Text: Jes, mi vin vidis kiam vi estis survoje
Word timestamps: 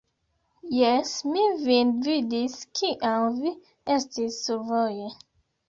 Jes, 0.75 1.11
mi 1.33 1.43
vin 1.65 1.91
vidis 2.09 2.57
kiam 2.81 3.39
vi 3.45 3.55
estis 3.99 4.43
survoje 4.49 5.17